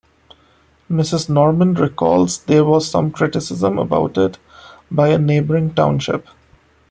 Mrs. 0.89 1.29
Norman 1.29 1.75
recalls 1.75 2.39
that 2.39 2.47
there 2.51 2.65
was 2.65 2.89
some 2.89 3.11
criticism 3.11 3.77
about 3.77 4.17
it 4.17 4.39
by 4.89 5.09
a 5.09 5.19
neighboring 5.19 5.75
township. 5.75 6.27